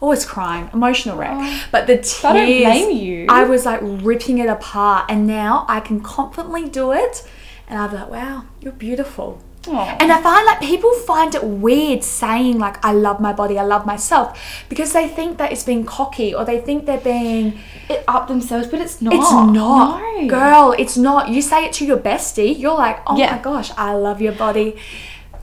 [0.00, 1.30] always crying, emotional wreck.
[1.34, 2.24] Oh, but the tears.
[2.24, 3.26] I don't blame you.
[3.28, 7.26] I was like ripping it apart, and now I can confidently do it,
[7.68, 9.96] and I'm like, "Wow, you're beautiful." Aw.
[9.98, 13.64] And I find like people find it weird saying like I love my body, I
[13.64, 18.04] love myself because they think that it's being cocky or they think they're being it
[18.06, 19.12] up themselves, but it's not.
[19.14, 19.52] it's not.
[19.52, 20.28] No.
[20.28, 21.30] Girl, it's not.
[21.30, 23.32] You say it to your bestie, you're like, "Oh Yeah.
[23.34, 24.76] my gosh, I love your body."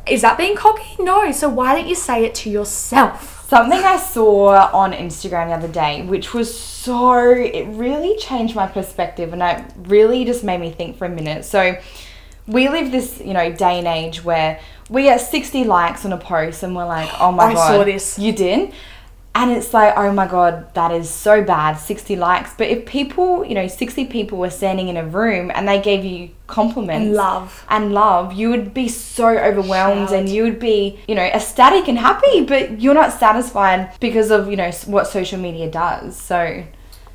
[0.07, 0.95] Is that being cocky?
[1.03, 1.31] No.
[1.33, 3.32] So why don't you say it to yourself?
[3.53, 8.65] Something I saw on Instagram the other day, which was so, it really changed my
[8.65, 11.45] perspective and it really just made me think for a minute.
[11.45, 11.77] So,
[12.47, 16.17] we live this, you know, day and age where we get 60 likes on a
[16.17, 17.67] post and we're like, oh my I god.
[17.67, 18.17] saw this.
[18.19, 18.73] You did?
[19.35, 22.53] And it's like, oh my god, that is so bad, 60 likes.
[22.55, 26.05] But if people, you know, 60 people were standing in a room and they gave
[26.05, 27.65] you compliments And love.
[27.67, 30.19] and love, you would be so overwhelmed Shout.
[30.19, 34.49] and you would be, you know, ecstatic and happy, but you're not satisfied because of,
[34.51, 36.15] you know, what social media does.
[36.15, 36.63] So,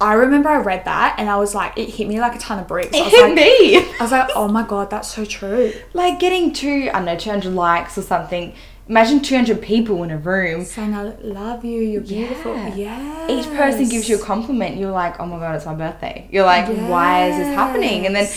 [0.00, 2.58] I remember I read that and I was like, it hit me like a ton
[2.58, 2.96] of bricks.
[2.96, 3.76] I was hit like, me.
[3.78, 5.72] I was like, oh my god, that's so true.
[5.92, 8.54] like getting two, I don't know, 200 likes or something.
[8.88, 10.64] Imagine 200 people in a room.
[10.64, 12.54] Saying I love you, you're beautiful.
[12.54, 12.74] Yeah.
[12.74, 13.30] Yeah.
[13.30, 14.78] Each person gives you a compliment.
[14.78, 16.26] You're like, oh my god, it's my birthday.
[16.32, 18.06] You're like, why is this happening?
[18.06, 18.30] And then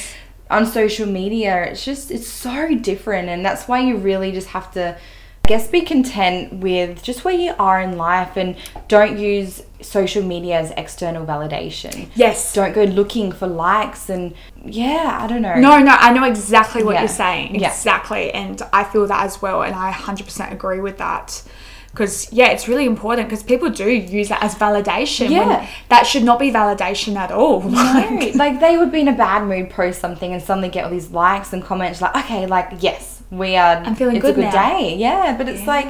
[0.50, 3.30] on social media, it's just, it's so different.
[3.30, 4.98] And that's why you really just have to,
[5.46, 8.56] I guess, be content with just where you are in life and
[8.88, 12.08] don't use social media as external validation.
[12.16, 12.54] Yes.
[12.54, 15.56] Don't go looking for likes and, yeah, I don't know.
[15.56, 17.02] No, no, I know exactly what Yeah.
[17.02, 17.56] you're saying.
[17.60, 17.70] Yeah.
[17.70, 18.32] Exactly.
[18.32, 19.64] And I feel that as well.
[19.64, 21.42] And I 100% agree with that.
[21.90, 25.24] Because, yeah, it's really important because people do use that as validation.
[25.24, 25.68] when Yeah.
[25.90, 27.60] that should not be validation at all.
[27.70, 30.92] No, like they would be in a bad mood, post something, and suddenly get all
[30.92, 32.00] these likes and comments.
[32.00, 33.78] Like, okay, like yes, we are.
[33.78, 34.78] I'm feeling it's good a good now.
[34.78, 34.96] day.
[34.96, 35.88] Yeah, but it's like,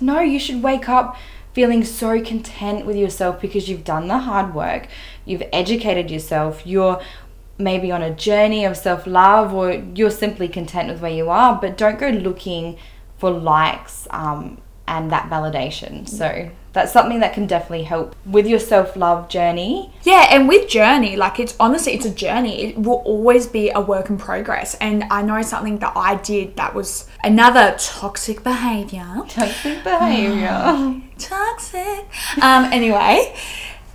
[0.00, 1.16] no, you should wake up
[1.52, 4.88] feeling so content with yourself because you've done the hard work,
[5.24, 7.00] you've educated yourself, you're
[7.58, 11.58] maybe on a journey of self love, or you're simply content with where you are.
[11.60, 12.76] But don't go looking
[13.16, 16.08] for likes um, and that validation.
[16.08, 16.50] So.
[16.72, 19.92] That's something that can definitely help with your self love journey.
[20.02, 22.62] Yeah, and with journey, like it's honestly it's a journey.
[22.62, 24.74] It will always be a work in progress.
[24.76, 29.06] And I know something that I did that was another toxic behavior.
[29.28, 31.02] Toxic behavior.
[31.18, 32.06] Toxic.
[32.40, 33.34] Um anyway,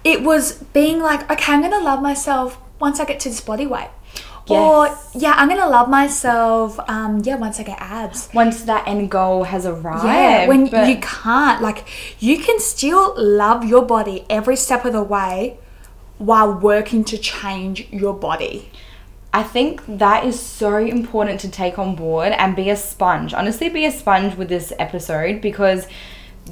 [0.04, 3.66] it was being like, okay, I'm gonna love myself once I get to this body
[3.66, 3.90] weight.
[4.50, 8.30] Or yeah, I'm gonna love myself um yeah, once I get abs.
[8.34, 10.06] once that end goal has arrived.
[10.06, 11.86] Yeah, when but you can't, like,
[12.20, 15.58] you can still love your body every step of the way
[16.18, 18.72] while working to change your body.
[19.34, 23.34] I think that is so important to take on board and be a sponge.
[23.34, 25.88] Honestly, be a sponge with this episode because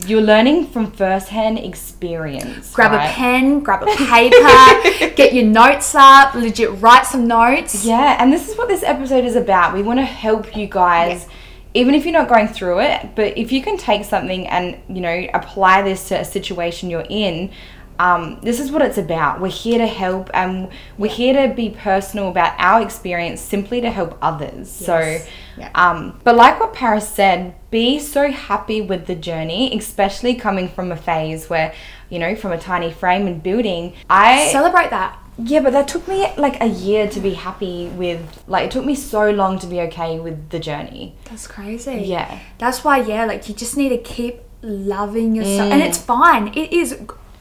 [0.08, 2.74] you're learning from firsthand experience.
[2.74, 3.10] Grab right?
[3.10, 7.86] a pen, grab a paper, get your notes up, legit write some notes.
[7.86, 9.74] Yeah, and this is what this episode is about.
[9.74, 11.28] We want to help you guys,
[11.74, 15.02] even if you're not going through it, but if you can take something and, you
[15.02, 17.52] know, apply this to a situation you're in,
[18.00, 19.40] um, this is what it's about.
[19.42, 23.90] We're here to help and we're here to be personal about our experience simply to
[23.90, 24.70] help others.
[24.72, 25.20] So,
[25.58, 25.70] Yeah.
[25.76, 30.92] um, but like what Paris said, be so happy with the journey, especially coming from
[30.92, 31.74] a phase where,
[32.10, 33.94] you know, from a tiny frame and building.
[34.10, 35.18] I Celebrate that.
[35.38, 38.44] yeah, but that took me like a year to be happy with.
[38.48, 41.16] Like, it took me so long to be okay with the journey.
[41.26, 41.96] That's crazy.
[42.06, 42.40] Yeah.
[42.58, 45.70] That's why, yeah, like you just need to keep loving yourself.
[45.70, 45.74] Mm.
[45.74, 46.48] And it's fine.
[46.50, 47.00] It is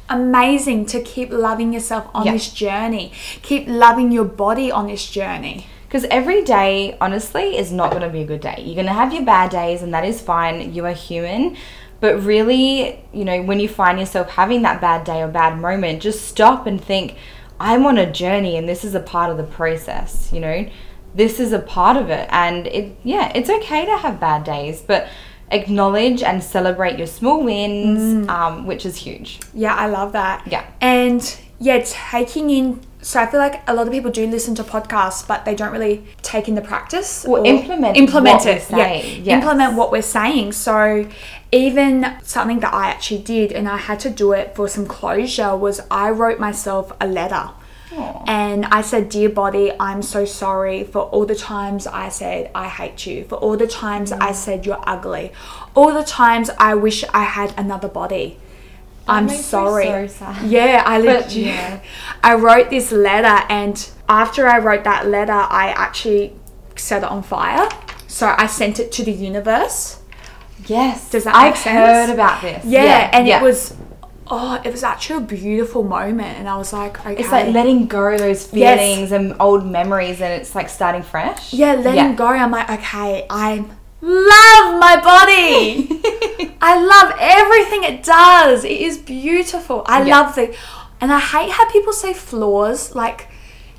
[0.09, 2.33] amazing to keep loving yourself on Yeah.
[2.33, 3.13] this journey.
[3.43, 5.67] Keep loving your body on this journey.
[5.89, 8.57] Because every day, honestly, is not going to be a good day.
[8.59, 10.75] You're going to have your bad days, and that is fine.
[10.75, 11.57] You are human.
[12.01, 16.03] But really, you know, when you find yourself having that bad day or bad moment,
[16.03, 17.17] just stop and think,
[17.61, 20.67] I'm on a journey, and this is a part of the process, you know?
[21.15, 22.29] This is a part of it.
[22.33, 25.07] And it, yeah, it's okay to have bad days, but
[25.51, 29.41] acknowledge and celebrate your small wins, um, which is huge.
[29.53, 30.47] Yeah, I love that.
[30.47, 30.65] Yeah.
[30.81, 32.81] And yeah, taking in.
[33.03, 35.73] So I feel like a lot of people do listen to podcasts, but they don't
[35.73, 38.65] really take in the practice Or implement implement it.
[38.71, 39.27] Yeah, yes.
[39.27, 40.53] implement what we're saying.
[40.53, 41.07] So
[41.53, 45.55] even something that I actually did, and I had to do it for some closure,
[45.55, 47.51] was I wrote myself a letter.
[48.27, 52.69] And I said, Dear body, I'm so sorry for all the times I said I
[52.69, 54.35] hate you, for all the times I Mm.
[54.35, 55.33] said you're ugly,
[55.75, 58.39] all the times I wish I had another body.
[59.07, 60.09] I'm makes me sorry.
[60.09, 60.27] so.
[60.47, 61.47] Yeah, I But, legit.
[61.47, 61.79] yeah.
[62.25, 63.77] I wrote this letter, and
[64.09, 66.33] after I wrote that letter, I actually
[66.77, 67.69] set it on fire.
[68.07, 69.99] So I sent it to the universe.
[70.67, 71.11] Yes.
[71.11, 71.77] Does that I've make sense?
[72.09, 72.65] heard about this.
[72.65, 73.41] Yeah, and yeah.
[73.41, 73.75] it was,
[74.27, 77.17] oh, it was actually a beautiful moment, and I was like, okay.
[77.21, 78.81] It's like letting go those Yes.
[78.81, 81.53] feelings and old memories, and it's like starting fresh.
[81.53, 82.15] yeah, letting Yeah.
[82.15, 82.27] go.
[82.27, 83.65] I'm like, okay, I
[84.01, 85.89] love my body.
[86.61, 88.65] I love everything it does.
[88.65, 89.83] It is beautiful.
[89.87, 90.21] I Yeah.
[90.21, 90.55] love the,
[91.01, 92.95] and I hate how people say flaws.
[92.95, 93.29] Like,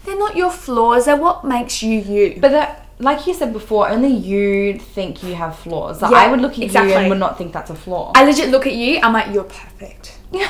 [0.06, 1.06] they're not your flaws.
[1.06, 2.38] They're what makes you you.
[2.40, 6.02] But that, like you said before, only you think you have flaws.
[6.02, 6.92] Like Yeah, I would look at exactly.
[6.94, 8.12] you and would not think that's a flaw.
[8.16, 9.00] I legit look at you.
[9.04, 10.18] I'm like, you're perfect.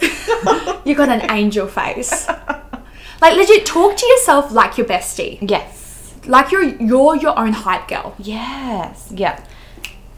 [0.84, 2.26] You got an angel face.
[2.28, 5.38] Like legit, talk to yourself like your bestie.
[5.48, 6.14] yes.
[6.26, 8.14] Like you're you're your own hype girl.
[8.18, 9.10] Yes.
[9.14, 9.42] Yeah.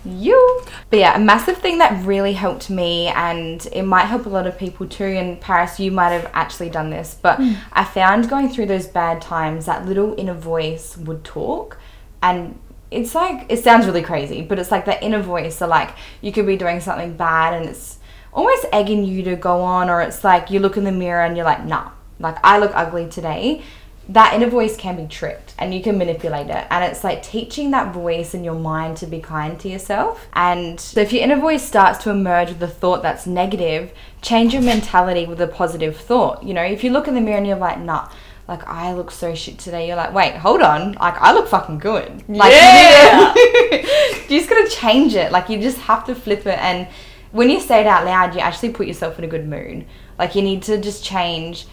[0.06, 0.62] You.
[0.90, 4.46] But yeah, a massive thing that really helped me, and it might help a lot
[4.46, 5.04] of people too.
[5.04, 7.54] And Paris, you might have actually done this, but hmm.
[7.72, 11.78] I found going through those bad times, that little inner voice would talk,
[12.22, 12.58] and
[12.90, 15.56] it's like it sounds really crazy, but it's like that inner voice.
[15.56, 15.90] So like
[16.20, 17.98] you could be doing something bad, and it's
[18.32, 21.36] almost egging you to go on, or it's like you look in the mirror and
[21.36, 23.62] you're like, nah, like I look ugly today
[24.08, 26.66] that inner voice can be tricked and you can manipulate it.
[26.70, 30.28] And it's like teaching that voice in your mind to be kind to yourself.
[30.32, 33.92] And so if your inner voice starts to emerge with a thought that's negative,
[34.22, 36.44] change your mentality with a positive thought.
[36.44, 38.08] You know, if you look in the mirror and you're like, nah,
[38.46, 41.78] like I look so shit today, you're like, wait, hold on, like I look fucking
[41.78, 42.22] good.
[42.28, 43.34] Like Yeah.
[43.34, 43.42] you,
[44.28, 45.32] you just gotta change it.
[45.32, 46.86] Like you just have to flip it and
[47.32, 49.84] when you say it out loud, you actually put yourself in a good mood.
[50.16, 51.66] Like you need to just change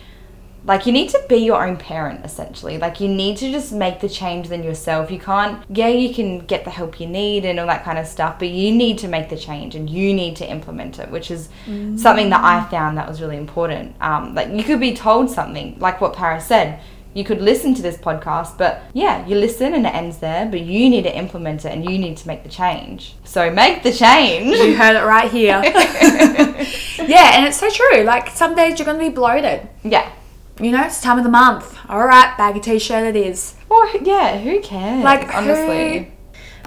[0.65, 2.77] like you need to be your own parent essentially.
[2.77, 5.11] Like you need to just make the change then yourself.
[5.11, 8.07] You can't yeah you can get the help you need and all that kind of
[8.07, 11.31] stuff but you need to make the change and you need to implement it which
[11.31, 11.49] is
[11.95, 13.95] something that i found that was really important.
[14.01, 16.79] Um, like you could be told something like what paris said.
[17.15, 20.61] You could listen to this podcast but yeah you listen and it ends there but
[20.61, 23.15] you need to implement it and you need to make the change.
[23.23, 24.55] So make the change.
[24.57, 25.61] You heard it right here.
[27.07, 28.03] yeah, and it's so true.
[28.03, 29.67] Like some days you're gonna be bloated.
[29.83, 30.11] yeah
[30.59, 31.77] You know, it's time of the month.
[31.89, 33.55] All right, baggy t-shirt it is.
[33.69, 35.03] Or yeah, who cares?
[35.03, 35.97] Like, honestly.
[35.99, 36.05] who-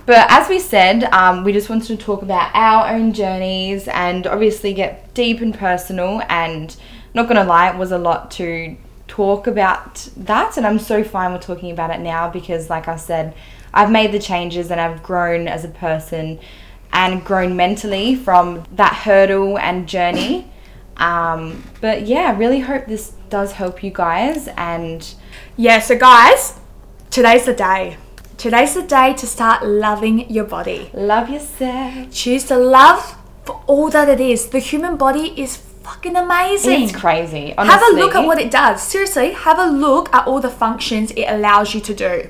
[0.07, 4.26] But as we said, um, we just wanted to talk about our own journeys and
[4.26, 6.22] obviously get deep and personal.
[6.28, 6.74] And
[7.14, 8.76] not gonna lie, it was a lot to
[9.09, 12.97] talk about that, and I'm so fine with talking about it now because, like I
[12.97, 13.34] said,
[13.72, 16.39] I've made the changes and I've grown as a person
[16.93, 20.51] and grown mentally from that hurdle and journey.
[20.97, 25.14] Um, but yeah, I really hope this does help you guys and
[25.57, 26.59] Yeah, so guys,
[27.11, 27.97] today's the day.
[28.37, 30.91] Today's the day to start loving your body.
[30.93, 32.11] love yourself.
[32.12, 34.49] Choose to love for all that it is.
[34.51, 36.83] The human body is fucking amazing.
[36.83, 37.55] It's crazy.
[37.57, 37.79] Honestly.
[37.79, 38.83] Have a look at what it does.
[38.83, 42.29] Seriously, have a look at all the functions it allows you to do.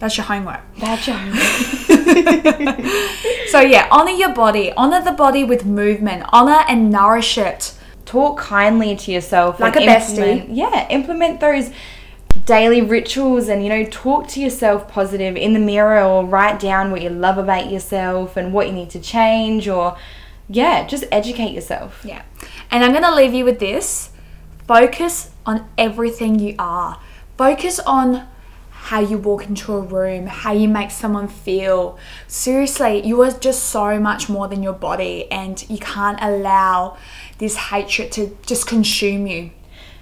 [0.00, 0.60] That's your homework.
[0.78, 2.84] That's your homework.
[3.48, 4.72] So yeah, honor your body.
[4.72, 6.24] Honor the body with movement.
[6.32, 7.72] Honor and nourish it.
[8.06, 10.46] Talk kindly to yourself Like a bestie.
[10.48, 11.70] yeah implement those
[12.44, 16.90] daily rituals and you know talk to yourself positive in the mirror or write down
[16.90, 19.96] what you love about yourself and what you need to change or
[20.48, 22.22] yeah just educate yourself Yeah.
[22.70, 24.10] And I'm going to leave you with this.
[24.66, 26.98] Focus on everything you are.
[27.38, 28.26] Focus on
[28.70, 31.96] how you walk into a room, how you make someone feel.
[32.26, 36.96] Seriously, you are just so much more than your body, and you can't allow
[37.38, 39.50] this hatred to just consume you.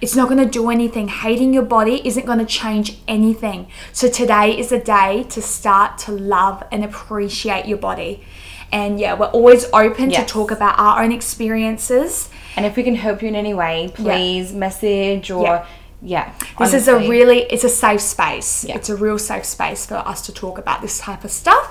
[0.01, 1.07] It's not going to do anything.
[1.07, 3.67] Hating your body isn't going to change anything.
[3.93, 8.23] So today is a day to start to love and appreciate your body.
[8.71, 10.27] And yeah, we're always open Yes.
[10.27, 12.29] to talk about our own experiences.
[12.57, 15.65] and if we can help you in any way please message or Yeah.
[16.05, 18.63] Yeah, This is a really it's a safe space.
[18.63, 18.75] Yeah.
[18.75, 21.65] It's a real safe space for us to talk about this type of stuff.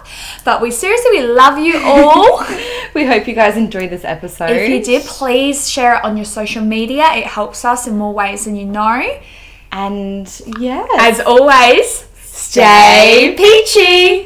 [0.45, 2.45] But we seriously we love you all.
[2.95, 6.27] we hope you guys enjoyed this episode if you did, please share it on your
[6.27, 7.05] social media.
[7.15, 9.03] It helps us in more ways than you know.
[9.71, 14.23] and yeah As always, stay peachy.